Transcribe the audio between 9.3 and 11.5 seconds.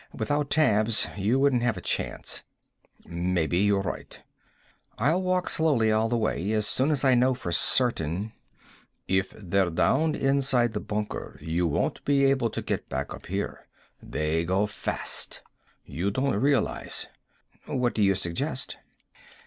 they're down inside the bunker